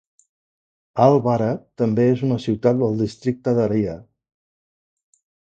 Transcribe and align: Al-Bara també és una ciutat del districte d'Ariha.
Al-Bara 1.03 1.49
també 1.81 2.05
és 2.13 2.23
una 2.29 2.39
ciutat 2.47 2.81
del 2.81 2.97
districte 3.03 3.55
d'Ariha. 3.61 3.95